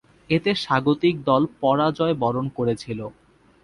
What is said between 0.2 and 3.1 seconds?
এতে স্বাগতিক দল পরাজয়বরণ করেছিল।